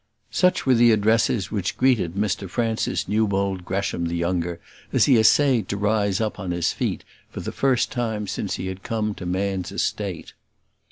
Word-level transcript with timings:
Such 0.31 0.65
were 0.65 0.73
the 0.73 0.91
addresses 0.91 1.51
which 1.51 1.77
greeted 1.77 2.15
Mr 2.15 2.49
Francis 2.49 3.07
Newbold 3.07 3.63
Gresham 3.63 4.07
the 4.07 4.15
younger 4.15 4.59
as 4.91 5.05
he 5.05 5.19
essayed 5.19 5.69
to 5.69 5.77
rise 5.77 6.19
up 6.19 6.39
on 6.39 6.49
his 6.49 6.73
feet 6.73 7.03
for 7.29 7.39
the 7.41 7.51
first 7.51 7.91
time 7.91 8.25
since 8.25 8.55
he 8.55 8.65
had 8.65 8.81
come 8.81 9.13
to 9.13 9.27
man's 9.27 9.71
estate. 9.71 10.33